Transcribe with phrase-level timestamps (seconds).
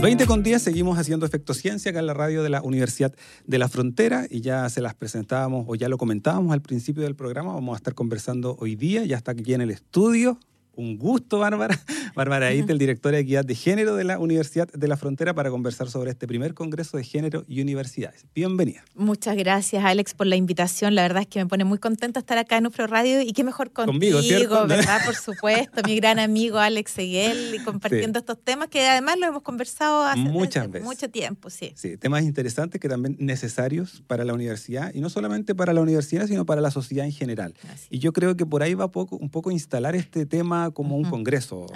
[0.00, 3.14] 20 con 10 seguimos haciendo Efecto Ciencia acá en la radio de la Universidad
[3.44, 7.14] de la Frontera y ya se las presentábamos o ya lo comentábamos al principio del
[7.14, 7.52] programa.
[7.52, 10.38] Vamos a estar conversando hoy día, ya está aquí en el estudio
[10.74, 11.78] un gusto, Bárbara.
[12.14, 15.90] Bárbara Itel, directora de Equidad de Género de la Universidad de la Frontera, para conversar
[15.90, 18.26] sobre este primer Congreso de Género y Universidades.
[18.34, 18.84] Bienvenida.
[18.94, 20.94] Muchas gracias, Alex, por la invitación.
[20.94, 23.44] La verdad es que me pone muy contenta estar acá en Ufro Radio y qué
[23.44, 25.00] mejor contigo, Conmigo, ¿verdad?
[25.04, 29.42] Por supuesto, mi gran amigo Alex Seguel, y compartiendo estos temas que además lo hemos
[29.42, 30.86] conversado hace, Muchas veces.
[30.86, 31.72] mucho tiempo, sí.
[31.76, 36.26] Sí, temas interesantes que también necesarios para la universidad y no solamente para la universidad,
[36.26, 37.54] sino para la sociedad en general.
[37.88, 41.04] Y yo creo que por ahí va poco, un poco instalar este tema como un
[41.04, 41.66] congreso,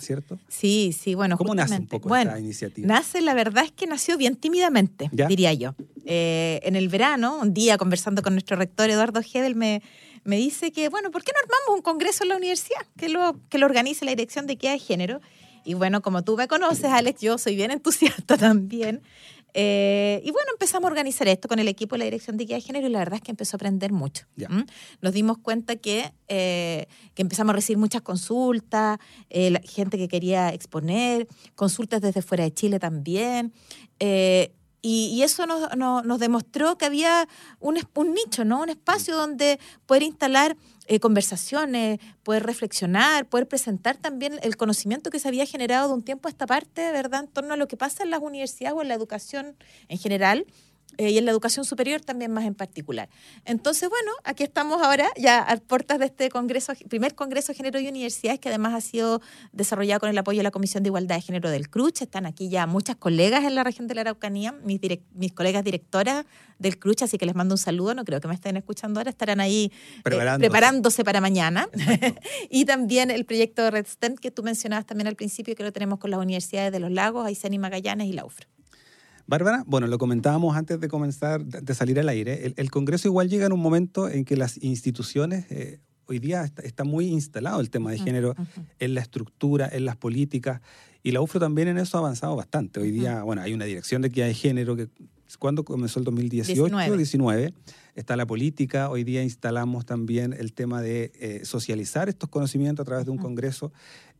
[0.00, 0.38] ¿cierto?
[0.48, 1.36] Sí, sí, bueno.
[1.38, 2.86] ¿Cómo nace un poco esta iniciativa?
[2.86, 5.74] Nace, la verdad es que nació bien tímidamente, diría yo.
[6.04, 9.82] Eh, en el verano, un día conversando con nuestro rector Eduardo Hedel, me,
[10.24, 13.36] me dice que, bueno, ¿por qué no armamos un congreso en la universidad que lo,
[13.48, 15.20] que lo organice la Dirección de Equidad de Género?
[15.64, 19.02] Y bueno, como tú me conoces, Alex, yo soy bien entusiasta también.
[19.54, 22.58] Eh, y bueno, empezamos a organizar esto con el equipo de la Dirección de Equidad
[22.58, 24.26] de Género y la verdad es que empezó a aprender mucho.
[25.00, 28.98] Nos dimos cuenta que, eh, que, empezamos a recibir muchas consultas,
[29.30, 33.52] eh, gente que quería exponer, consultas desde fuera de Chile también.
[34.84, 37.28] Y, eso nos, nos, demostró que había
[37.60, 38.62] un, un nicho, ¿no?
[38.62, 40.56] un espacio donde poder instalar
[40.88, 46.02] eh, conversaciones, poder reflexionar, poder presentar también el conocimiento que se había generado de un
[46.02, 48.82] tiempo a esta parte, ¿verdad?, en torno a lo que pasa en las universidades o
[48.82, 50.46] en la educación en general
[50.98, 53.08] eh, y en la educación superior también más en particular.
[53.44, 57.80] Entonces, bueno, aquí estamos ahora ya a puertas de este congreso, primer Congreso de Género
[57.80, 59.20] y Universidades, que además ha sido
[59.52, 62.02] desarrollado con el apoyo de la Comisión de Igualdad de Género del CRUCH.
[62.02, 64.80] Están aquí ya muchas colegas en la región de la Araucanía, mis,
[65.14, 66.24] mis colegas directoras
[66.58, 69.10] del CRUCH, así que les mando un saludo, no creo que me estén escuchando ahora,
[69.10, 70.00] estarán ahí eh,
[70.38, 71.04] preparándose.
[71.04, 71.68] para mañana.
[72.50, 75.98] y también el proyecto Red STEM que tú mencionabas también al principio, que lo tenemos
[75.98, 78.51] con las universidades de Los Lagos, Aysén y Magallanes y la UFRO.
[79.32, 82.52] Bárbara, bueno, lo comentábamos antes de comenzar, de salir al aire.
[82.54, 86.84] El, Congreso igual llega en un momento en que las instituciones, eh, hoy día está,
[86.84, 88.34] muy instalado el tema de género
[88.78, 90.60] en la estructura, en las políticas,
[91.02, 92.78] y la UFRO también en eso ha avanzado bastante.
[92.78, 94.90] Hoy día, bueno, hay una dirección de equidad de género que,
[95.38, 96.66] ¿cuándo comenzó el 2018?
[96.66, 96.96] 19.
[96.98, 97.54] 19
[97.94, 98.90] está la política.
[98.90, 103.16] Hoy día instalamos también el tema de eh, socializar estos conocimientos a través de un
[103.16, 103.72] congreso.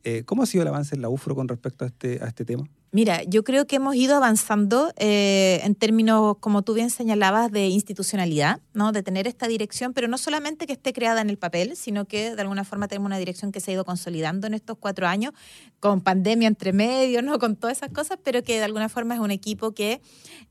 [0.04, 2.46] Eh, ¿Cómo ha sido el avance en la UFRO con respecto a este, a este
[2.46, 2.66] tema?
[2.94, 7.68] Mira, yo creo que hemos ido avanzando eh, en términos, como tú bien señalabas, de
[7.68, 8.92] institucionalidad, ¿no?
[8.92, 12.34] de tener esta dirección, pero no solamente que esté creada en el papel, sino que
[12.36, 15.32] de alguna forma tenemos una dirección que se ha ido consolidando en estos cuatro años,
[15.80, 17.38] con pandemia entre medio, ¿no?
[17.38, 20.02] con todas esas cosas, pero que de alguna forma es un equipo que,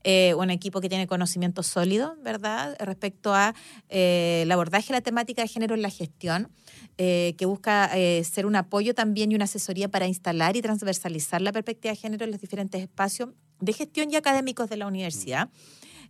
[0.02, 3.54] eh, un equipo que tiene conocimiento sólido, ¿verdad?, respecto a
[3.88, 6.48] eh, abordaje de la temática de género en la gestión.
[6.98, 11.40] Eh, que busca eh, ser un apoyo también y una asesoría para instalar y transversalizar
[11.40, 15.50] la perspectiva de género en los diferentes espacios de gestión y académicos de la universidad.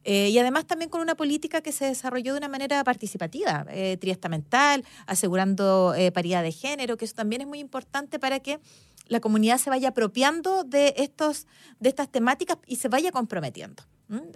[0.04, 3.66] Eh, y además también con una política que se desarrolló de una manera participativa,
[4.00, 8.58] triestamental, asegurando paridad de género, que eso también es muy importante para que
[9.06, 11.46] la comunidad se vaya apropiando de, estos,
[11.80, 13.84] de estas temáticas y se vaya comprometiendo.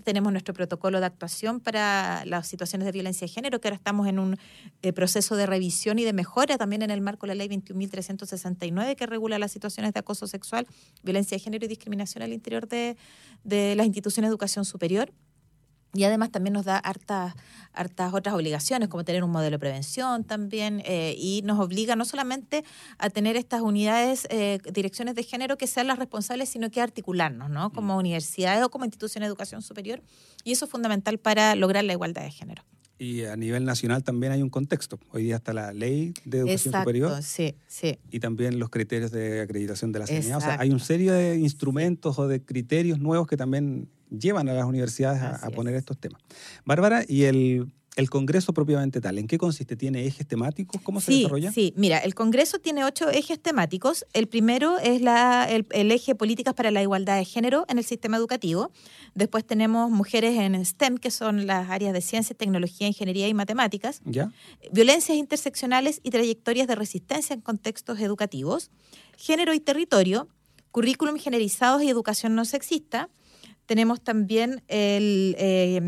[0.05, 4.07] Tenemos nuestro protocolo de actuación para las situaciones de violencia de género, que ahora estamos
[4.07, 4.39] en un
[4.81, 8.97] eh, proceso de revisión y de mejora también en el marco de la ley 21.369,
[8.97, 10.67] que regula las situaciones de acoso sexual,
[11.03, 12.97] violencia de género y discriminación al interior de,
[13.45, 15.13] de las instituciones de educación superior.
[15.97, 17.35] Y además también nos da hartas,
[17.73, 22.05] hartas otras obligaciones, como tener un modelo de prevención también, eh, y nos obliga no
[22.05, 22.65] solamente
[22.99, 27.49] a tener estas unidades, eh, direcciones de género que sean las responsables, sino que articularnos,
[27.49, 27.73] ¿no?
[27.73, 27.99] Como mm.
[27.99, 30.03] universidades o como institución de educación superior.
[30.45, 32.63] Y eso es fundamental para lograr la igualdad de género.
[32.99, 34.99] Y a nivel nacional también hay un contexto.
[35.11, 37.23] Hoy día está la ley de educación Exacto, superior.
[37.23, 37.99] Sí, sí.
[38.11, 40.39] Y también los criterios de acreditación de la CNA.
[40.39, 44.55] O sea, hay un serie de instrumentos o de criterios nuevos que también llevan a
[44.55, 46.21] las universidades a, poner estos temas.
[46.65, 49.75] Bárbara, y el el Congreso propiamente tal, ¿en qué consiste?
[49.75, 50.81] ¿Tiene ejes temáticos?
[50.83, 51.51] ¿Cómo se desarrolla?
[51.51, 54.05] Sí, mira, el Congreso tiene ocho ejes temáticos.
[54.13, 58.19] El primero es la, el, eje Políticas para la Igualdad de Género en el sistema
[58.19, 58.71] educativo.
[59.15, 64.03] Después tenemos mujeres en STEM, que son las áreas de ciencia, tecnología, ingeniería y matemáticas.
[64.05, 64.31] ¿Ya?
[64.71, 68.71] Violencias interseccionales y trayectorias de resistencia en contextos educativos.
[69.17, 70.29] Género y territorio.
[70.71, 73.09] Currículum generalizados y educación no sexista
[73.67, 75.81] Tenemos también el, eh,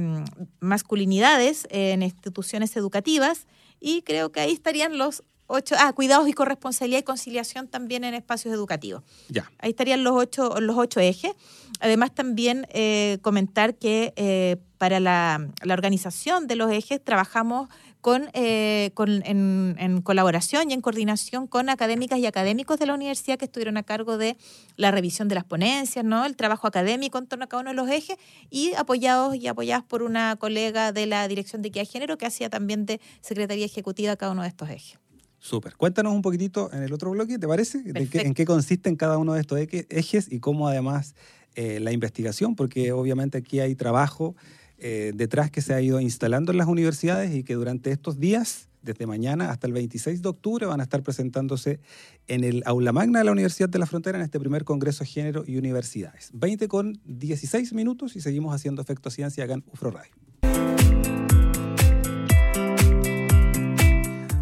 [0.60, 3.46] masculinidades en instituciones educativas
[3.80, 8.14] y creo que ahí estarían los ocho, ah, cuidados y corresponsabilidad y conciliación también en
[8.14, 9.02] espacios educativos.
[9.28, 9.50] Ya.
[9.58, 11.32] Ahí estarían los ocho, los ocho ejes.
[11.80, 17.68] Además, también eh, comentar que eh, para la, la, organización de los ejes trabajamos
[18.08, 22.94] con, eh, con en, en, colaboración y en coordinación con académicas y académicos de la
[22.94, 24.38] universidad que estuvieron a cargo de
[24.76, 26.24] la revisión de las ponencias, ¿no?
[26.24, 28.16] el trabajo académico en torno a cada uno de los ejes
[28.48, 32.24] y apoyados y apoyadas por una colega de la Dirección de Equidad de Género que
[32.24, 34.98] hacía también de Secretaría Ejecutiva cada uno de estos ejes.
[35.38, 35.76] Súper.
[35.76, 37.82] Cuéntanos un poquitito en el otro bloque, ¿te parece?
[37.82, 41.14] De qué, ¿En qué consisten cada uno de estos ejes y cómo además
[41.56, 42.56] eh, la investigación?
[42.56, 44.34] Porque obviamente aquí hay trabajo
[44.78, 48.68] eh, detrás que se ha ido instalando en las universidades y que durante estos días,
[48.82, 51.80] desde mañana hasta el 26 de octubre, van a estar presentándose
[52.28, 55.44] en el aula magna de la Universidad de la Frontera en este primer Congreso Género
[55.46, 56.30] y Universidades.
[56.32, 60.27] 20 con 16 minutos y seguimos haciendo Efecto Ciencia acá en UFRO Radio.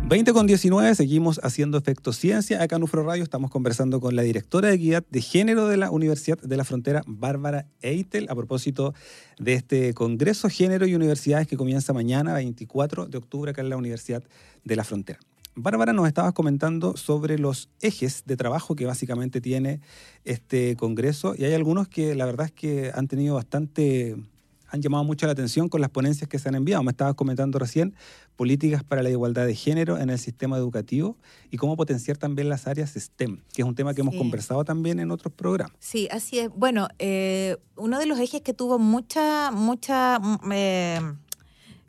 [0.08, 2.62] 20 con 19, seguimos haciendo Efecto Ciencia.
[2.62, 5.90] Acá en UFRO Radio estamos conversando con la directora de Equidad de Género de la
[5.90, 8.94] Universidad de la Frontera, Bárbara Eitel, a propósito
[9.40, 13.76] de este Congreso Género y Universidades que comienza mañana, 24 de octubre, acá en la
[13.76, 14.22] Universidad
[14.62, 15.18] de la Frontera.
[15.56, 19.80] Bárbara, nos estabas comentando sobre los ejes de trabajo que básicamente tiene
[20.24, 24.14] este Congreso y hay algunos que la verdad es que han tenido bastante
[24.76, 26.82] han llamado mucho la atención con las ponencias que se han enviado.
[26.82, 27.94] Me estabas comentando recién
[28.36, 31.16] políticas para la igualdad de género en el sistema educativo
[31.50, 35.00] y cómo potenciar también las áreas STEM, que es un tema que hemos conversado también
[35.00, 35.76] en otros programas.
[35.80, 36.50] Sí, así es.
[36.54, 40.18] Bueno, eh, uno de los ejes que tuvo mucha, mucha...
[40.18, 41.00] Mm, eh,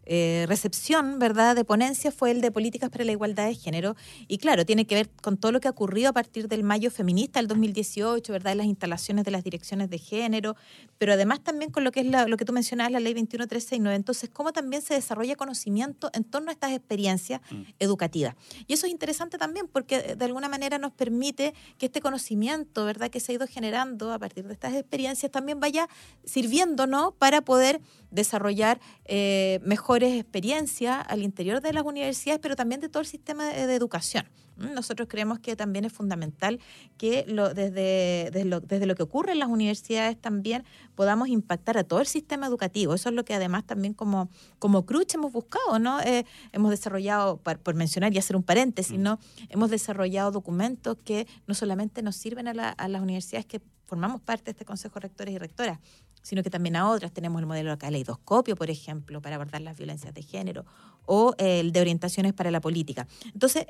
[0.09, 3.97] eh, recepción, ¿verdad?, de ponencia fue el de políticas para la igualdad de género.
[4.29, 6.89] Y claro, tiene que ver con todo lo que ha ocurrido a partir del mayo
[6.89, 10.55] feminista del 2018, ¿verdad?, las instalaciones de las direcciones de género,
[10.97, 13.95] pero además también con lo que es lo que tú mencionabas, la ley 21369.
[13.97, 17.61] Entonces, cómo también se desarrolla conocimiento en torno a estas experiencias mm.
[17.79, 18.35] educativas.
[18.65, 23.09] Y eso es interesante también porque de alguna manera nos permite que este conocimiento, ¿verdad?,
[23.09, 25.89] que se ha ido generando a partir de estas experiencias también vaya
[26.23, 29.59] sirviéndonos para poder desarrollar eh,
[29.97, 33.75] mejores experiencias al interior de las universidades, pero también de todo el sistema de, de
[33.75, 34.25] educación.
[34.57, 34.73] ¿Mm?
[34.73, 36.59] Nosotros creemos que también es fundamental
[36.97, 41.79] que lo, desde, desde, lo, desde lo que ocurre en las universidades también podamos impactar
[41.79, 42.93] a todo el sistema educativo.
[42.93, 44.29] Eso es lo que además también como,
[44.59, 45.99] como CRUCH hemos buscado, ¿no?
[46.01, 49.17] Eh, hemos desarrollado, por, por, mencionar y hacer un paréntesis, ¿no?
[49.49, 54.21] Hemos desarrollado documentos que no solamente nos sirven a, la, a las universidades que formamos
[54.21, 55.79] parte de este Consejo de Rectores y Rectoras,
[56.27, 57.13] sino que también a otras.
[57.13, 60.65] Tenemos el modelo de caleidoscopio, por ejemplo, para abordar las violencias de género,
[61.05, 63.07] o el de orientaciones para la política.
[63.33, 63.65] Entonces,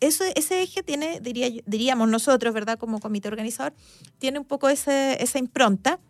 [0.00, 2.76] eso, ese eje tiene, diría, diríamos nosotros, ¿verdad?
[2.76, 3.72] Como comité organizador,
[4.18, 6.00] tiene un poco ese, esa impronta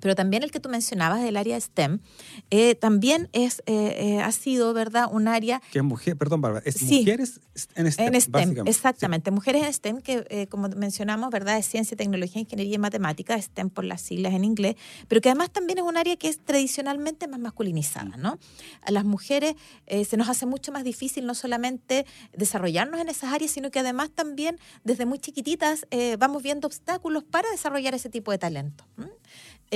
[0.00, 2.00] pero también el que tú mencionabas del área STEM,
[2.50, 5.62] eh, también es, eh, eh, ha sido, ¿verdad?, un área...
[5.72, 7.40] Que mujer, perdón, Bárbara, es sí, mujeres
[7.74, 9.30] en STEM, En STEM, exactamente.
[9.30, 9.34] Sí.
[9.34, 13.70] Mujeres en STEM, que eh, como mencionamos, ¿verdad?, es ciencia, tecnología, ingeniería y matemática, STEM
[13.70, 14.76] por las siglas en inglés,
[15.08, 18.38] pero que además también es un área que es tradicionalmente más masculinizada, ¿no?
[18.82, 19.54] A las mujeres
[19.86, 22.06] eh, se nos hace mucho más difícil no solamente
[22.36, 27.24] desarrollarnos en esas áreas, sino que además también desde muy chiquititas eh, vamos viendo obstáculos
[27.24, 28.84] para desarrollar ese tipo de talento.
[28.96, 29.04] ¿Mm?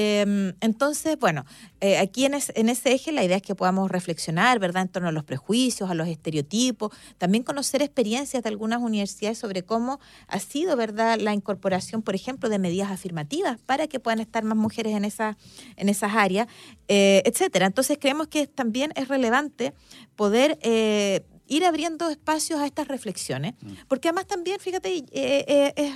[0.08, 1.44] Eh, entonces, bueno,
[1.80, 4.88] eh, aquí en, es, en, ese eje la idea es que podamos reflexionar, ¿verdad?, en
[4.88, 10.00] torno a los prejuicios, a los estereotipos, también conocer experiencias de algunas universidades sobre cómo
[10.26, 14.56] ha sido, ¿verdad?, la incorporación, por ejemplo, de medidas afirmativas para que puedan estar más
[14.56, 15.36] mujeres en, esa,
[15.76, 16.48] en esas áreas,
[16.88, 17.66] eh, etcétera.
[17.66, 19.74] Entonces, creemos que también es relevante
[20.16, 23.72] poder eh, ir abriendo espacios a estas reflexiones, mm.
[23.88, 25.92] porque además también, fíjate, eh, eh, es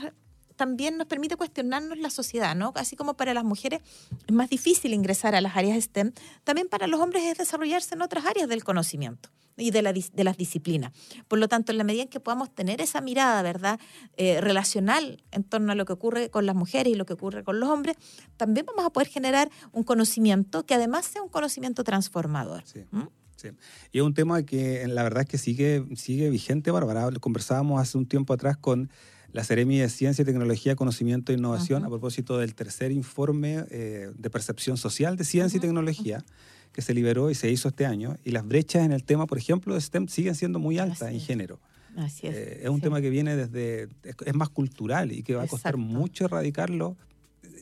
[0.62, 2.72] también nos permite cuestionarnos la sociedad, ¿no?
[2.76, 3.80] Así como para las mujeres
[4.28, 6.12] es más difícil ingresar a las áreas STEM,
[6.44, 10.22] también para los hombres es desarrollarse en otras áreas del conocimiento y de, la, de
[10.22, 10.92] las disciplinas.
[11.26, 13.80] Por lo tanto, en la medida en que podamos tener esa mirada, ¿verdad?,
[14.16, 17.42] eh, relacional en torno a lo que ocurre con las mujeres y lo que ocurre
[17.42, 17.96] con los hombres,
[18.36, 22.62] también vamos a poder generar un conocimiento que además sea un conocimiento transformador.
[22.66, 22.84] Sí.
[22.92, 23.08] ¿Mm?
[23.34, 23.48] Sí.
[23.90, 27.10] Y es un tema que la verdad es que sigue, sigue vigente, Bárbara.
[27.18, 28.90] Conversábamos hace un tiempo atrás con
[29.32, 31.88] la Seremi de Ciencia, Tecnología, Conocimiento e Innovación uh -huh.
[31.88, 35.64] a propósito del tercer informe eh, de percepción social de ciencia uh -huh.
[35.64, 36.24] y tecnología
[36.72, 38.16] que se liberó y se hizo este año.
[38.24, 41.14] Y las brechas en el tema, por ejemplo, de STEM siguen siendo muy altas Así
[41.14, 41.60] en género.
[41.96, 42.34] Así es.
[42.34, 42.82] Eh, es un sí.
[42.82, 45.92] tema que viene desde, es, es, más cultural y que va a costar Exacto.
[45.92, 46.96] mucho erradicarlo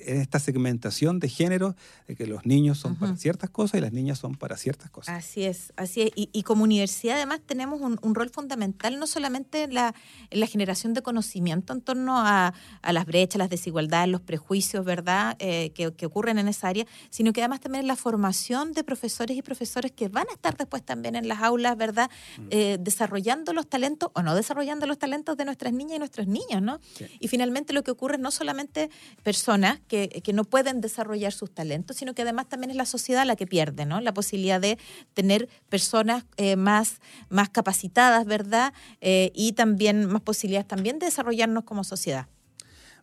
[0.06, 1.76] en esta segmentación de género,
[2.06, 5.16] de que los niños son para ciertas cosas y las niñas son para ciertas cosas.
[5.16, 6.10] Así es, así es.
[6.14, 9.94] Y, como universidad además tenemos un, rol fundamental, no solamente en la,
[10.30, 12.52] la generación de conocimiento en torno a,
[12.90, 17.40] las brechas, las desigualdades, los prejuicios, ¿verdad?, eh, que, ocurren en esa área, sino que
[17.40, 21.14] además también en la formación de profesores y profesores que van a estar después también
[21.14, 22.46] en las aulas, ¿verdad?, mm.
[22.50, 26.62] eh, desarrollando los talentos o no desarrollando los talentos de nuestras niñas y nuestros niños,
[26.62, 26.80] ¿no?
[27.18, 28.90] Y finalmente lo que ocurre es no solamente
[29.22, 33.26] personas que, que, no pueden desarrollar sus talentos, sino que además también es la sociedad
[33.26, 34.00] la que pierde, ¿no?
[34.00, 34.78] La posibilidad de
[35.14, 38.72] tener personas eh, más, más capacitadas, ¿verdad?
[39.00, 42.28] Eh, y también más posibilidades también de desarrollarnos como sociedad.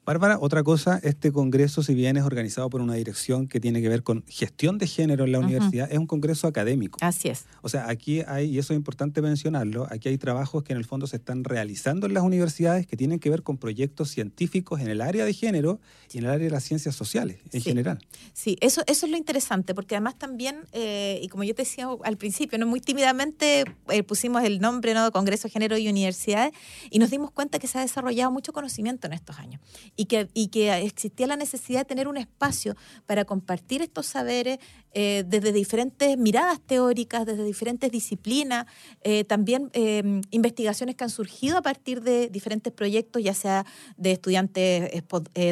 [0.08, 3.90] Bárbara, otra cosa, este congreso, si bien es organizado por una dirección que tiene que
[3.90, 6.98] ver con gestión de género en la universidad, es un congreso académico.
[7.02, 7.44] Así es.
[7.62, 10.86] O sea, aquí hay, y eso es importante mencionarlo, aquí hay trabajos que en el
[10.86, 14.88] fondo se están realizando en las universidades que tienen que ver con proyectos científicos en
[14.88, 15.82] el área de género
[16.14, 18.00] y en el área de las ciencias sociales en general.
[18.32, 21.90] Sí, eso, eso es lo interesante, porque además también, eh, y como yo te decía
[22.06, 22.66] al principio, ¿no?
[22.66, 25.12] muy tímidamente eh, pusimos el nombre ¿no?
[25.12, 26.54] Congreso de Género y Universidades
[26.90, 29.60] y nos dimos cuenta que se ha desarrollado mucho conocimiento en estos años
[29.98, 34.60] y que, y que existía la necesidad de tener un espacio para compartir estos saberes
[35.00, 38.66] eh, desde diferentes miradas teóricas, desde diferentes disciplinas,
[39.04, 43.64] eh, también eh, investigaciones que han surgido a partir de diferentes proyectos, ya sea
[43.96, 45.04] de estudiantes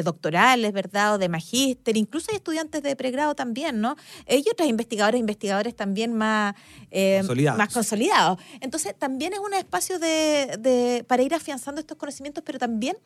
[0.02, 1.14] doctorales, ¿verdad?
[1.14, 3.94] O de magíster, incluso hay estudiantes de pregrado también, ¿no?
[4.28, 6.56] y otras investigadoras e investigadores también más,
[6.90, 7.58] consolidados.
[7.58, 8.40] más consolidados.
[8.60, 12.96] Entonces, también es un espacio de, de, para ir afianzando estos conocimientos, pero también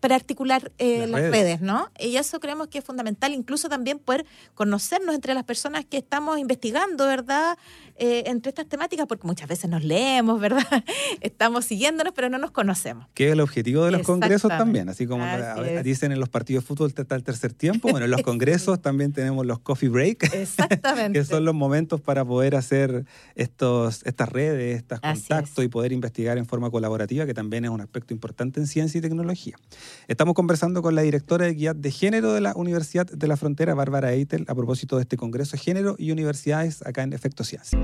[0.00, 1.60] para articular eh, las, redes.
[1.60, 1.90] ¿no?
[1.98, 6.38] Y eso creemos que es fundamental, incluso también poder conocernos entre las personas que estamos
[6.38, 7.56] investigando, ¿verdad?
[7.98, 10.62] Eh, entre estas temáticas, porque muchas veces nos leemos, ¿verdad?
[11.22, 13.06] Estamos siguiéndonos, pero no nos conocemos.
[13.14, 15.24] Que es el objetivo de los congresos también, así como
[15.82, 19.12] dicen en los partidos de fútbol está el tercer tiempo, bueno, en los congresos también
[19.12, 21.18] tenemos los coffee break, Exactamente.
[21.18, 26.36] que son los momentos para poder hacer estos, estas redes, estos contactos y poder investigar
[26.36, 29.56] en forma colaborativa, que también es un aspecto importante en ciencia y tecnología.
[30.06, 33.74] Estamos conversando con la directora de Guía de Género de la Universidad de la Frontera,
[33.74, 37.76] Bárbara Eitel, a propósito de este Congreso Género y Universidades acá en Efecto Ciencia.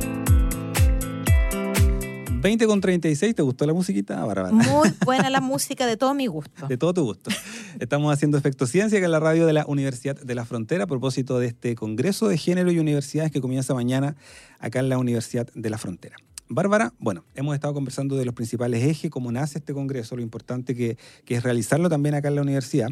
[2.40, 4.52] 20 con 36, ¿te gustó la musiquita, Bárbara?
[4.52, 6.68] Muy buena la música, de todo mi gusto.
[6.68, 7.32] De todo tu gusto.
[7.80, 10.86] Estamos haciendo Efecto Ciencia, que es la radio de la Universidad de la Frontera, a
[10.86, 14.14] propósito de este Congreso de Género y Universidades que comienza mañana
[14.60, 16.14] acá en la Universidad de la Frontera.
[16.54, 20.74] Bárbara, bueno, hemos estado conversando de los principales ejes, cómo nace este Congreso, lo importante
[20.74, 22.90] que, es realizarlo también acá en la universidad.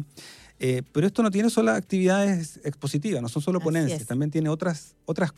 [0.63, 4.95] Eh, pero esto no tiene solo actividades expositivas, no son solo ponencias, también tiene otras,
[5.05, 5.33] otras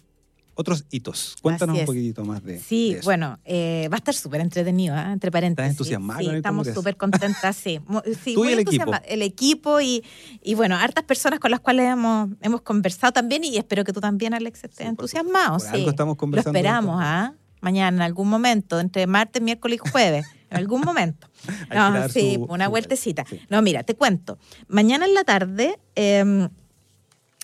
[0.56, 1.38] otros hitos.
[1.42, 5.12] Cuéntanos un poquitito más de, sí, bueno, eh, va a estar súper entretenido, ¿eh?
[5.14, 5.72] entre paréntesis.
[5.72, 6.20] ¿Estás entusiasmada?
[6.20, 7.80] Sí, estamos súper contentas, sí.
[8.24, 8.92] sí Tú y el equipo.
[9.06, 10.04] El equipo y,
[10.42, 14.02] y, bueno, hartas personas con las cuales hemos, hemos conversado también y espero que tú
[14.02, 15.58] también, Alex, estés entusiasmado.
[15.60, 15.68] sí.
[15.72, 16.54] Algo estamos conversando.
[16.54, 17.34] Lo esperamos, ¿ah?
[17.62, 21.28] Mañana, en algún momento, entre martes, miércoles y jueves, en algún momento.
[21.74, 23.26] No, sí, una vueltecita.
[23.50, 24.38] No, mira, te cuento.
[24.68, 25.78] Mañana en la tarde...
[25.96, 26.48] Eh,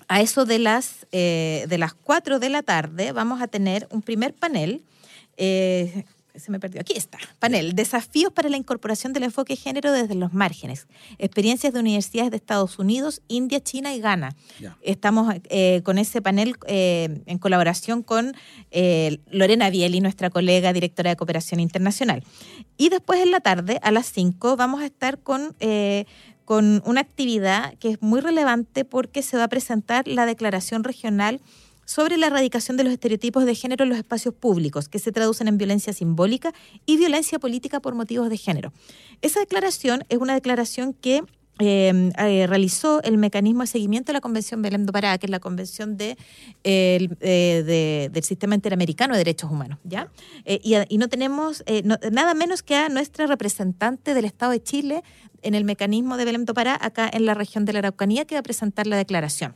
[0.09, 4.01] a eso de las, eh, de las 4 de la tarde vamos a tener un
[4.01, 4.81] primer panel.
[5.37, 6.03] Eh,
[6.39, 6.81] se me perdió.
[6.81, 7.17] Aquí está.
[7.39, 7.73] Panel.
[7.75, 10.87] Desafíos para la incorporación del enfoque de género desde los márgenes.
[11.17, 14.35] Experiencias de universidades de Estados Unidos, India, China y Ghana.
[14.81, 18.33] Estamos eh, con ese panel en colaboración con
[19.29, 22.23] Lorena Bieli, nuestra colega directora de cooperación internacional.
[22.77, 25.55] Y después en la tarde, a las 5, vamos a estar con
[26.49, 31.41] con una actividad que es muy relevante porque se va a presentar la declaración regional
[31.89, 35.47] sobre la erradicación de los estereotipos de género en los espacios públicos, que se traducen
[35.47, 36.53] en violencia simbólica
[36.85, 38.71] y violencia política por motivos de género.
[39.23, 41.23] Esa declaración es una declaración que
[41.57, 45.31] eh, eh, realizó el mecanismo de seguimiento de la Convención Belém do Pará, que es
[45.31, 46.15] la Convención de,
[46.63, 49.79] eh, del Sistema Interamericano de Derechos Humanos.
[49.83, 50.11] ¿ya?
[50.45, 51.63] Y, no tenemos
[52.11, 55.03] nada menos que a nuestra representante del Estado de Chile
[55.41, 58.35] en el mecanismo de Belém do Pará, acá en la región de la Araucanía, que
[58.35, 59.55] va a presentar la declaración.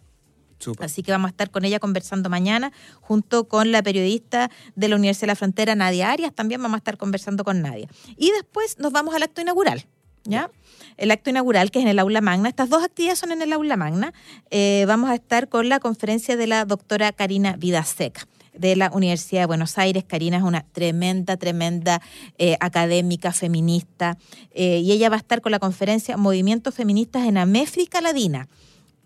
[0.80, 4.96] Así que vamos a estar con ella conversando mañana, junto con la periodista de la
[4.96, 7.88] Universidad de la Frontera, Nadia Arias, también vamos a estar conversando con Nadia.
[8.18, 9.86] Y después nos vamos al acto inaugural.
[10.26, 10.50] ¿Ya?
[10.96, 12.48] El acto inaugural, que es en el aula magna.
[12.48, 14.14] Estas dos actividades son en el aula magna.
[14.52, 19.42] Eh, vamos a estar con la conferencia de la doctora Karina Vidaseca de la Universidad
[19.42, 20.04] de Buenos Aires.
[20.08, 22.02] Karina es una tremenda, tremenda
[22.38, 24.18] eh, académica feminista
[24.52, 28.48] eh, y ella va a estar con la conferencia Movimientos Feministas en Améfrica Ladina,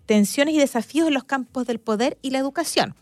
[0.08, 2.96] tensiones y desafíos en los campos del poder y la educación.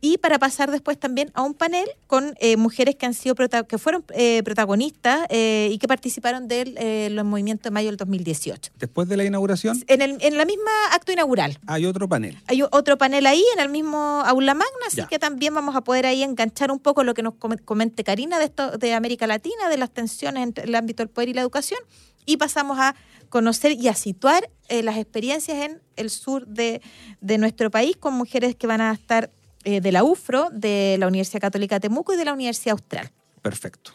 [0.00, 3.78] y para pasar después también a un panel con eh, mujeres que han sido que
[3.78, 8.72] fueron eh, protagonistas eh, y que participaron de los movimientos de mayo del 2018.
[8.78, 9.82] Después de la inauguración.
[9.86, 11.58] En, el, en la misma acto inaugural.
[11.66, 12.38] Hay otro panel.
[12.48, 13.96] Hay otro panel ahí en el mismo
[14.26, 17.34] aula magna, así que también vamos a poder ahí enganchar un poco lo que nos
[17.64, 21.30] comente Karina de esto de América Latina, de las tensiones entre el ámbito del poder
[21.30, 21.80] y la educación,
[22.26, 22.94] y pasamos a
[23.28, 26.80] conocer y a situar las experiencias en el sur de,
[27.20, 29.30] de nuestro país con mujeres que van a estar
[29.64, 33.10] eh, de la UFRO, de la Universidad Católica de Temuco y de la Universidad Austral.
[33.40, 33.92] Perfecto.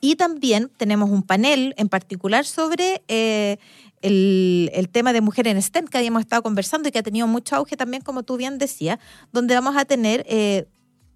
[0.00, 3.58] Y también tenemos un panel en particular sobre eh,
[4.00, 7.54] el, tema de mujeres en STEM que habíamos estado conversando y que ha tenido mucho
[7.56, 8.98] auge también, como tú bien decías,
[9.30, 10.24] donde vamos a tener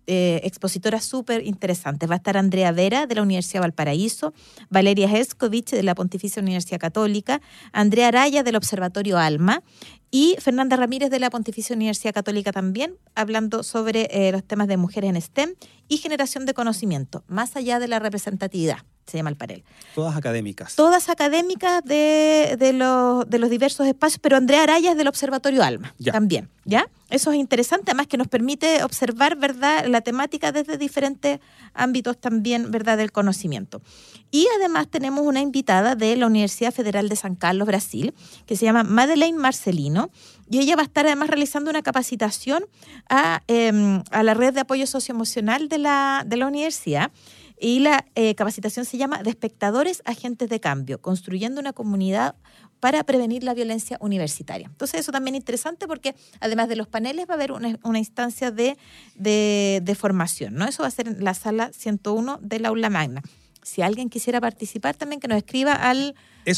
[0.07, 2.09] eh, expositoras súper interesantes.
[2.09, 4.35] Va a estar Andrea Vera de la Universidad Valparaíso,
[4.71, 7.41] Valeria Heskovich de la Pontificia Universidad Católica,
[7.73, 9.63] Andrea Araya del Observatorio Alma
[10.11, 14.77] y Fernanda Ramírez de la Pontificia Universidad Católica también, hablando sobre eh, los temas de
[14.77, 15.55] mujeres en STEM
[15.89, 19.65] y generación de conocimiento, más allá de la representatividad, se llama el panel.
[19.95, 20.75] Todas académicas.
[20.77, 25.63] Todas académicas de, de, los, de los diversos espacios, pero Andrea Araya es del Observatorio
[25.63, 26.89] Alma también, ¿ya?
[27.11, 31.41] Eso es interesante, además que nos permite observar, ¿verdad?, la temática desde diferentes
[31.75, 33.83] ámbitos también, ¿verdad?, del conocimiento.
[34.31, 38.15] Y además tenemos una invitada de la Universidad Federal de San Carlos, Brasil,
[38.47, 40.11] que se llama Madeleine Marcelino,
[40.51, 42.65] y ella va a estar además realizando una capacitación
[43.09, 47.13] a, em, a la red de apoyo socioemocional de la, de la universidad.
[47.59, 52.35] Y la eh, capacitación se llama De espectadores agentes de cambio, construyendo una comunidad
[52.81, 54.67] para prevenir la violencia universitaria.
[54.67, 58.51] Entonces eso también es interesante porque además de los paneles va a haber una, instancia
[58.51, 58.77] de,
[59.15, 60.55] de, de, formación.
[60.55, 60.67] ¿no?
[60.67, 63.23] Eso va a ser en la sala 101 del aula magna.
[63.63, 66.15] Si alguien quisiera participar también, que nos escriba al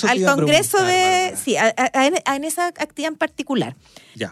[0.08, 1.34] al Congreso de...
[1.36, 3.76] Sí, en esa actividad en particular.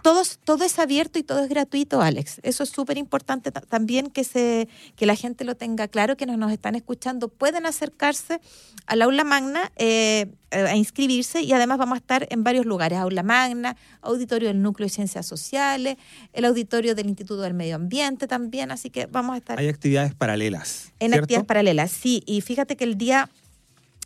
[0.02, 2.40] todo es abierto y todo es gratuito, Alex.
[2.42, 6.38] Eso es súper importante también que, se, que la gente lo tenga claro, que nos,
[6.38, 7.28] nos están escuchando.
[7.28, 8.40] Pueden acercarse
[8.86, 12.98] al aula magna eh, a inscribirse y además vamos a estar en varios lugares.
[12.98, 15.96] Aula magna, auditorio del Núcleo de Ciencias Sociales,
[16.32, 18.70] el auditorio del Instituto del Medio Ambiente también.
[18.70, 19.58] Así que vamos a estar...
[19.58, 20.92] Hay actividades paralelas.
[21.00, 22.22] En actividades paralelas, sí.
[22.26, 23.30] Y fíjate que el día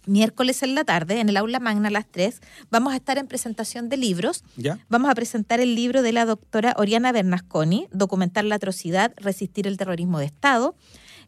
[0.09, 3.27] miércoles en la tarde, en el aula magna a las 3, vamos a estar en
[3.27, 4.45] presentación de libros.
[4.57, 4.79] ¿Ya?
[4.89, 9.77] Vamos a presentar el libro de la doctora Oriana Bernasconi, Documentar la atrocidad, resistir el
[9.77, 10.75] terrorismo de Estado.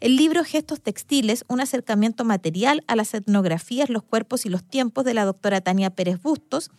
[0.00, 5.04] El libro Gestos Textiles, un acercamiento material a las etnografías, los cuerpos y los tiempos
[5.04, 6.70] de la doctora Tania Pérez Bustos.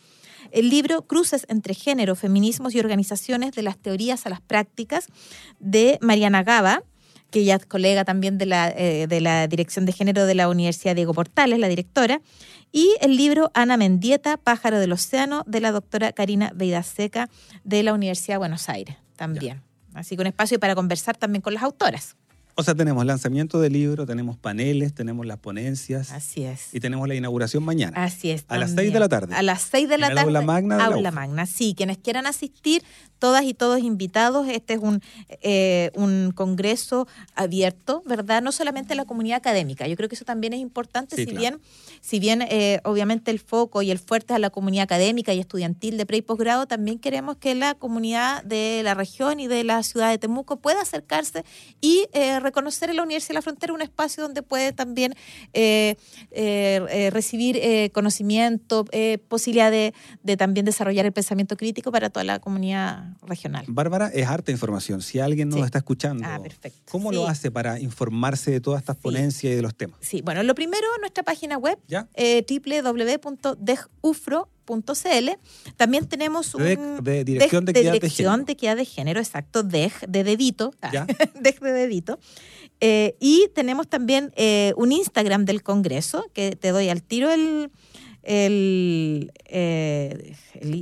[0.50, 5.06] El libro Cruces entre género, feminismos y organizaciones de las teorías a las prácticas
[5.60, 6.84] de Mariana Gaba
[7.32, 10.50] que ella es colega también de la, eh, de la Dirección de Género de la
[10.50, 12.22] Universidad Diego Portales, la directora,
[12.72, 17.30] y el libro Ana Mendieta, Pájaro del Océano, de la doctora Karina Veidaseca
[17.64, 19.64] de la Universidad de Buenos Aires, también.
[19.94, 22.16] Así que un espacio para conversar también con las autoras.
[22.56, 26.12] O sea, tenemos lanzamiento de libro, tenemos paneles, tenemos las ponencias.
[26.12, 26.74] Así es.
[26.74, 28.04] Y tenemos la inauguración mañana.
[28.04, 28.46] Así es.
[28.48, 29.36] A las seis de la tarde.
[29.36, 30.22] A las seis de la tarde.
[30.22, 30.86] Aula Magna.
[30.86, 31.74] aula Magna, sí.
[31.76, 32.84] Quienes quieran asistir,
[33.20, 34.48] todas y todos invitados.
[34.48, 35.02] Este es un,
[35.42, 38.42] eh, un congreso abierto, ¿verdad?
[38.42, 39.88] No solamente a la comunidad académica.
[39.88, 41.60] Yo creo que eso también es importante, si bien
[42.02, 45.40] si bien eh, obviamente el foco y el fuerte es a la comunidad académica y
[45.40, 49.64] estudiantil de pre y posgrado, también queremos que la comunidad de la región y de
[49.64, 51.46] la ciudad de Temuco pueda acercarse
[51.80, 55.14] y eh, reconocer en la Universidad de la Frontera un espacio donde puede también
[55.54, 55.96] eh,
[57.12, 58.86] recibir conocimiento,
[59.28, 59.94] posibilidad de,
[60.38, 63.66] también desarrollar el pensamiento crítico para toda la comunidad regional.
[63.68, 65.02] Bárbara, es harta información.
[65.02, 66.40] Si alguien nos está escuchando, ah,
[66.90, 69.98] ¿cómo lo hace para informarse de todas estas ponencias y de los temas?
[70.02, 71.78] Sí, bueno, lo primero, nuestra página web
[72.16, 72.44] eh,
[74.72, 75.30] www.degufro.cl.
[75.76, 76.64] También tenemos un...
[77.04, 78.38] De, Dirección de, Equidad de, Género.
[78.46, 80.74] de Equidad de Género, exacto, DEG, de dedito.
[81.42, 82.20] DEG de dedito.
[82.80, 87.72] Eh, y tenemos también eh, un Instagram del Congreso, que te doy al tiro el,
[88.24, 90.36] el, eh,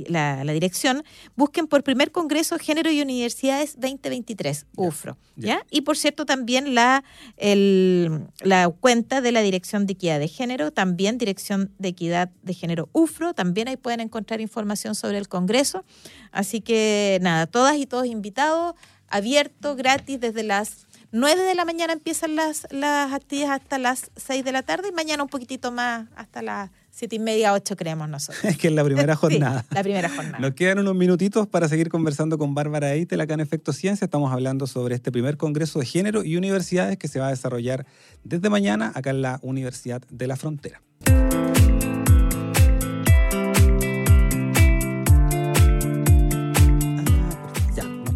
[0.08, 1.04] la, dirección,
[1.36, 5.16] busquen por primer Congreso Género y Universidades 2023, UFRO.
[5.36, 7.02] Ya, Y por cierto, también la,
[7.36, 12.54] el, la cuenta de la Dirección de Equidad de Género, también Dirección de Equidad de
[12.54, 15.84] Género UFRO, también ahí pueden encontrar información sobre el Congreso.
[16.30, 18.74] Así que nada, todas y todos invitados,
[19.08, 24.44] abierto, gratis, desde las 9 de la mañana empiezan las, las actividades hasta las 6
[24.44, 26.70] de la tarde y mañana un poquitito más hasta las
[27.00, 28.44] siete y media, ocho creemos nosotros.
[28.44, 29.64] Es que es la primera jornada.
[29.70, 30.38] la primera jornada.
[30.38, 34.04] Nos quedan unos minutitos para seguir conversando con Bárbara Eitel acá en Efecto Ciencia.
[34.04, 37.86] Estamos hablando sobre este primer Congreso de Género y Universidades que se va a desarrollar
[38.22, 40.82] desde mañana acá en la Universidad de la Frontera.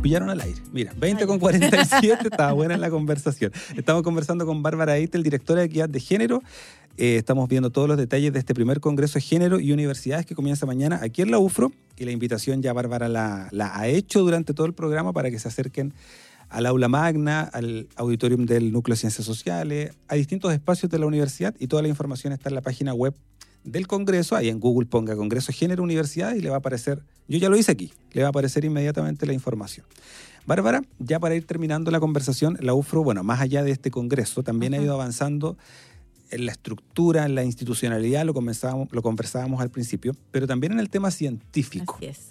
[0.04, 0.60] Pillaron al aire.
[0.70, 3.50] Mira, 20 con 47, estaba buena en la conversación.
[3.74, 6.42] Estamos conversando con Bárbara Eitel, directora de Equidad de Género.
[6.98, 10.34] Eh, estamos viendo todos los detalles de este primer Congreso de Género y Universidades que
[10.34, 11.72] comienza mañana aquí en la UFRO.
[11.96, 15.38] Y la invitación ya Bárbara la, la ha hecho durante todo el programa para que
[15.38, 15.94] se acerquen
[16.50, 21.06] al aula magna, al auditorium del Núcleo de Ciencias Sociales, a distintos espacios de la
[21.06, 23.14] universidad y toda la información está en la página web
[23.64, 24.36] del Congreso.
[24.36, 27.56] Ahí en Google ponga Congreso Género Universidad y le va a aparecer, yo ya lo
[27.56, 29.86] hice aquí, le va a aparecer inmediatamente la información.
[30.46, 34.42] Bárbara, ya para ir terminando la conversación, la UFRO, bueno, más allá de este Congreso,
[34.42, 35.56] también ha ido avanzando
[36.30, 40.90] en la estructura, en la institucionalidad, lo, lo conversábamos al principio, pero también en el
[40.90, 41.96] tema científico.
[41.96, 42.28] Así es.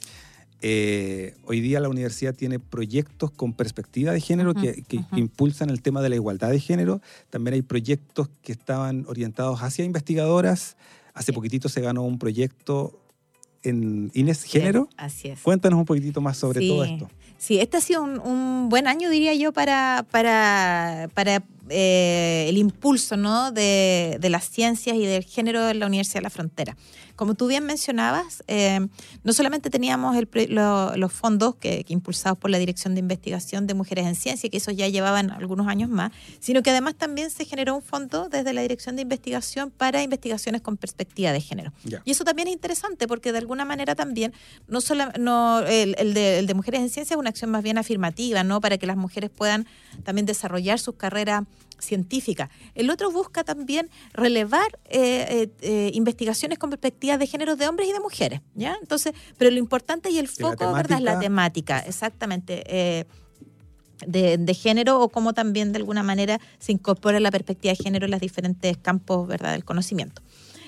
[0.65, 6.01] Eh, hoy día la universidad tiene proyectos con perspectiva de género que, impulsan el tema
[6.01, 7.01] de la igualdad de género.
[7.29, 10.77] También hay proyectos que estaban orientados hacia investigadoras.
[11.13, 12.99] Hace poquitito se ganó un proyecto
[13.63, 14.89] en Inés Género.
[14.97, 15.39] así es.
[15.41, 17.09] Cuéntanos un poquitito más sobre todo esto.
[17.37, 23.15] Sí, este ha sido un, buen año, diría yo, para, para, para eh, el impulso
[23.15, 23.51] ¿no?
[23.51, 26.75] de, de, las ciencias y del género en la Universidad de la Frontera.
[27.15, 28.87] Como tú bien mencionabas, eh,
[29.23, 34.15] no solamente teníamos los fondos que, impulsados por la Dirección de Investigación de Mujeres en
[34.15, 37.83] Ciencia, que eso ya llevaban algunos años más, sino que además también se generó un
[37.83, 41.71] fondo desde la Dirección de Investigación para investigaciones con perspectiva de género.
[42.03, 44.33] Y eso también es interesante porque de alguna manera también,
[44.67, 47.77] no solo no, el, de, el de Mujeres en Ciencia es una acción más bien
[47.77, 48.59] afirmativa, ¿no?
[48.59, 49.67] Para que las mujeres puedan
[50.03, 51.43] también desarrollar sus carreras
[51.83, 52.49] científica.
[52.75, 57.89] El otro busca también relevar eh, eh, eh, investigaciones con perspectivas de género de hombres
[57.89, 58.77] y de mujeres, ¿ya?
[58.81, 60.97] Entonces, pero lo importante y el foco, ¿verdad?
[60.97, 63.05] Es la temática, exactamente.
[64.05, 68.11] De, género o cómo también de alguna manera se incorpora la perspectiva de género en
[68.11, 69.53] los diferentes campos ¿verdad?
[69.53, 70.21] del conocimiento.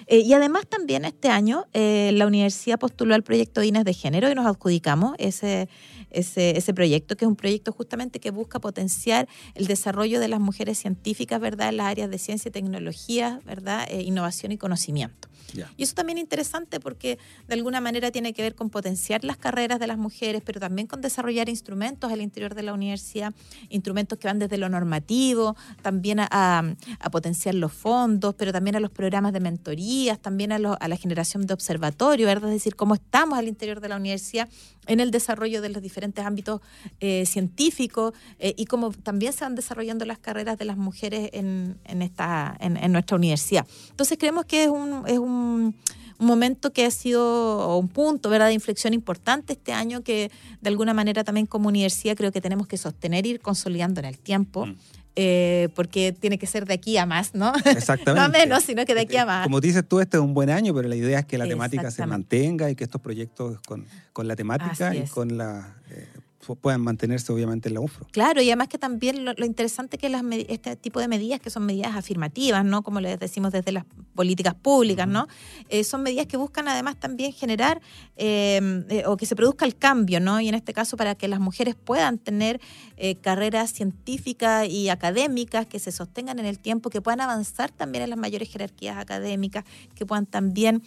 [0.07, 4.45] y además también este año la universidad postuló al proyecto INES de género y nos
[4.45, 5.67] adjudicamos ese,
[6.15, 10.39] ese, ese proyecto, que es un proyecto justamente que busca potenciar el desarrollo de las
[10.39, 15.29] mujeres científicas, ¿verdad?, en las áreas de ciencia y tecnología, ¿verdad?, eh, innovación y conocimiento.
[15.77, 19.37] Y eso también es interesante porque de alguna manera tiene que ver con potenciar las
[19.37, 23.33] carreras de las mujeres, pero también con desarrollar instrumentos al interior de la universidad,
[23.69, 26.75] instrumentos que van desde lo normativo, también a,
[27.11, 31.45] potenciar los fondos, pero también a los programas de mentorías, también a, a la generación
[31.45, 32.49] de observatorio, ¿verdad?
[32.49, 34.49] Es decir, cómo estamos al interior de la universidad
[34.87, 36.61] en el desarrollo de los diferentes ámbitos
[36.99, 41.77] eh, científicos eh, y cómo también se van desarrollando las carreras de las mujeres en,
[41.85, 43.65] en esta, en, nuestra universidad.
[43.89, 45.75] Entonces creemos que es un, es un,
[46.17, 48.47] momento que ha sido un punto ¿verdad?
[48.47, 52.67] de inflexión importante este año que de alguna manera también como universidad creo que tenemos
[52.67, 54.65] que sostener ir consolidando en el tiempo.
[54.65, 54.75] Mm.
[55.17, 57.53] Eh, porque tiene que ser de aquí a más, ¿no?
[57.65, 58.13] Exactamente.
[58.15, 59.43] no a menos, sino que de aquí a más.
[59.43, 61.89] Como dices tú, este es un buen año, pero la idea es que la temática
[61.89, 66.07] se mantenga y que estos proyectos con, con la temática y con la eh,
[66.53, 68.05] puedan mantenerse obviamente en la UFRO.
[68.11, 71.65] Claro, y además que también lo, interesante que las este tipo de medidas que son
[71.65, 72.83] medidas afirmativas, ¿no?
[72.83, 75.27] Como les decimos desde las políticas públicas, ¿no?
[75.69, 77.81] Eh, son medidas que buscan además también generar
[78.15, 80.39] em, eh, o que se produzca el cambio, ¿no?
[80.39, 82.61] Y en este caso para que las mujeres puedan tener
[82.97, 88.03] eh, carreras científicas y académicas que se sostengan en el tiempo, que puedan avanzar también
[88.03, 90.83] en las mayores jerarquías académicas, que puedan también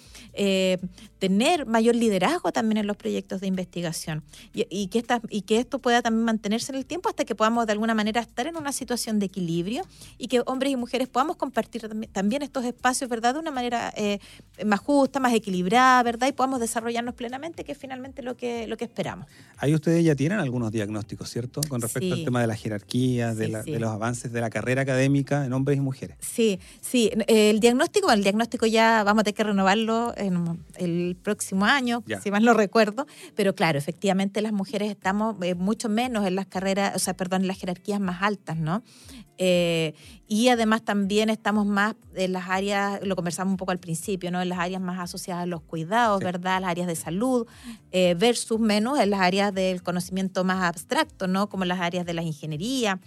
[1.18, 5.78] tener mayor liderazgo también en los proyectos de investigación y, que estas y que esto
[5.78, 8.70] pueda también mantenerse en el tiempo hasta que podamos de alguna manera estar en una
[8.70, 9.82] situación de equilibrio
[10.18, 13.32] y que hombres y mujeres podamos compartir también estos espacios, ¿verdad?
[13.32, 14.18] De una manera eh,
[14.66, 16.28] más justa, más equilibrada, ¿verdad?
[16.28, 19.26] Y podamos desarrollarnos plenamente, que es finalmente lo que, lo que esperamos.
[19.56, 21.62] Ahí ustedes ya tienen algunos diagnósticos, ¿cierto?
[21.66, 25.54] Con respecto al tema de la jerarquía, de, los avances de la carrera académica en
[25.54, 26.18] hombres y mujeres.
[26.20, 27.10] Sí, sí.
[27.26, 32.30] El diagnóstico, el diagnóstico ya vamos a tener que renovarlo en el próximo año, si
[32.30, 36.94] mal no recuerdo, pero claro, efectivamente las mujeres estamos eh, mucho menos en las carreras,
[36.96, 38.82] o sea, perdón, en las jerarquías más altas, ¿no?
[39.38, 39.94] Eh,
[40.26, 44.42] y además también estamos más en las áreas, lo conversamos un poco al principio, ¿no?
[44.42, 46.60] En las áreas más asociadas a los cuidados, ¿verdad?
[46.60, 47.46] Las áreas de salud,
[47.92, 51.48] eh, versus menos en las áreas del conocimiento más abstracto, ¿no?
[51.48, 53.00] Como las áreas de la ingeniería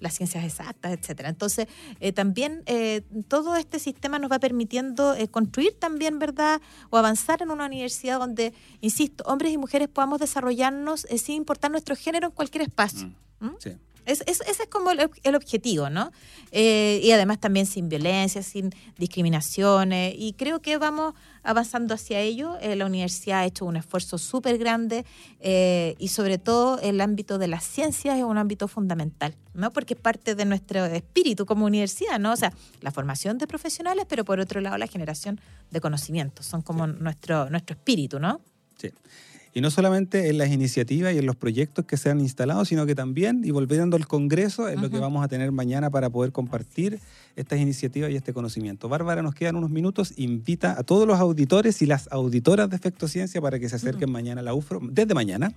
[0.00, 1.28] las ciencias exactas, etcétera.
[1.28, 1.66] Entonces,
[2.00, 6.60] eh, también eh, todo este sistema nos va permitiendo eh, construir también, ¿verdad?
[6.90, 11.96] O avanzar en una universidad donde, insisto, hombres y mujeres podamos desarrollarnos sin importar nuestro
[11.96, 13.08] género en cualquier espacio.
[13.40, 13.46] Mm.
[13.46, 13.56] ¿Mm?
[13.58, 13.70] Sí
[14.06, 16.10] ese es como el, objetivo, ¿no?
[16.50, 20.14] Eh, y además también sin violencia, sin discriminaciones.
[20.16, 22.58] Y creo que vamos avanzando hacia ello.
[22.60, 25.04] Eh, la universidad ha hecho un esfuerzo súper grande
[25.40, 29.72] eh, y sobre todo el ámbito de las ciencias es un ámbito fundamental, ¿no?
[29.72, 32.32] Porque es parte de nuestro espíritu como universidad, ¿no?
[32.32, 36.46] O sea, la formación de profesionales, pero por otro lado la generación de conocimientos.
[36.46, 38.40] Son como nuestro, nuestro espíritu, ¿no?
[38.78, 38.90] Sí.
[39.54, 42.86] Y no solamente en las iniciativas y en los proyectos que se han instalado, sino
[42.86, 46.32] que también, y volviendo al Congreso, es lo que vamos a tener mañana para poder
[46.32, 47.00] compartir
[47.36, 48.88] estas iniciativas y este conocimiento.
[48.88, 50.14] Bárbara, nos quedan unos minutos.
[50.16, 54.10] Invita a todos los auditores y las auditoras de Efecto Ciencia para que se acerquen
[54.10, 55.52] mañana a la UFRO, desde mañana,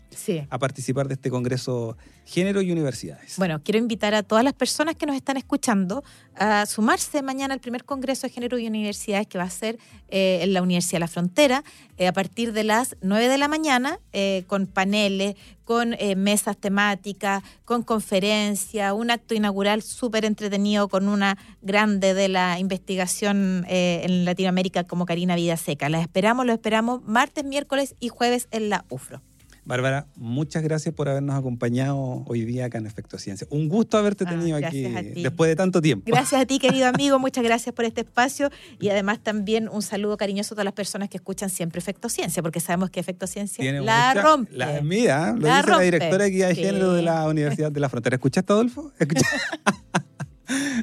[0.50, 3.36] a participar de este Congreso Género y Universidades.
[3.38, 6.04] Bueno, quiero invitar a todas las personas que nos están escuchando
[6.36, 9.78] a sumarse mañana al primer Congreso de Género y Universidades que va a ser
[10.10, 11.64] eh, en la Universidad de la Frontera
[11.98, 17.44] eh, a partir de las 9 de la mañana eh, con paneles, con mesas temáticas,
[17.66, 24.84] con conferencia, un acto inaugural súper entretenido con una grande de la investigación en Latinoamérica
[24.84, 25.90] como Karina Vidaseca.
[25.90, 29.22] La esperamos, lo esperamos martes, miércoles y jueves en la UFRO.
[29.66, 33.48] Bárbara, muchas gracias por habernos acompañado hoy día acá en Efecto Ciencia.
[33.50, 34.84] Un gusto haberte ah, tenido aquí
[35.16, 36.04] después de tanto tiempo.
[36.06, 37.18] Gracias a ti, querido amigo.
[37.18, 41.10] Muchas gracias por este espacio y además también un saludo cariñoso a todas las personas
[41.10, 44.56] que escuchan siempre Efecto Ciencia, porque sabemos que Efecto Ciencia la rompe.
[44.56, 47.90] La mía, lo dice la directora de guía de género de la Universidad de la
[47.90, 48.18] Frontera.
[48.18, 48.92] ¿Escuchaste, Adolfo?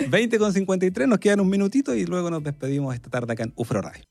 [0.09, 3.53] 20 con 53, nos quedan un minutito y luego nos despedimos esta tarde acá en
[3.55, 4.03] UFRO Radio.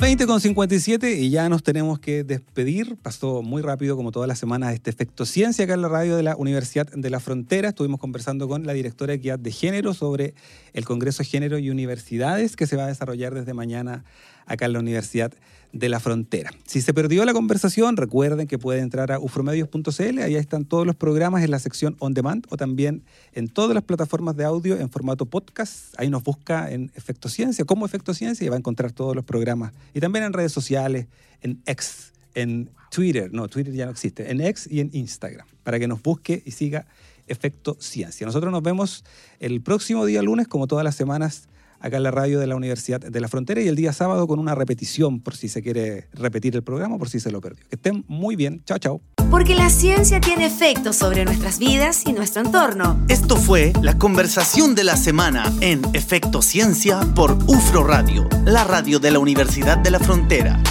[0.00, 2.96] 20 con 57 y ya nos tenemos que despedir.
[2.96, 6.22] Pasó muy rápido, como todas las semanas, este efecto ciencia acá en la radio de
[6.22, 7.70] la Universidad de la Frontera.
[7.70, 10.34] Estuvimos conversando con la directora de Equidad de Género sobre
[10.74, 14.04] el Congreso Género y Universidades que se va a desarrollar desde mañana
[14.44, 15.32] acá en la Universidad
[15.72, 16.50] de la Frontera.
[16.66, 20.96] Si se perdió la conversación, recuerden que pueden entrar a ufromedios.cl, ahí están todos los
[20.96, 23.02] programas en la sección On Demand o también
[23.32, 25.94] en todas las plataformas de audio en formato podcast.
[25.98, 29.24] Ahí nos busca en Efecto Ciencia, como Efecto Ciencia, y va a encontrar todos los
[29.24, 29.72] programas.
[29.94, 31.06] Y también en redes sociales,
[31.42, 35.78] en X, en Twitter, no, Twitter ya no existe, en X y en Instagram, para
[35.78, 36.86] que nos busque y siga
[37.26, 38.26] Efecto Ciencia.
[38.26, 39.04] Nosotros nos vemos
[39.40, 41.48] el próximo día lunes, como todas las semanas
[41.86, 44.38] acá en la radio de la Universidad de la Frontera y el día sábado con
[44.38, 47.64] una repetición por si se quiere repetir el programa, por si se lo perdió.
[47.68, 48.62] Que estén muy bien.
[48.64, 49.00] Chao, chao.
[49.30, 53.04] Porque la ciencia tiene efectos sobre nuestras vidas y nuestro entorno.
[53.08, 58.98] Esto fue la conversación de la semana en Efecto Ciencia por UFRO Radio, la radio
[58.98, 60.62] de la Universidad de la Frontera.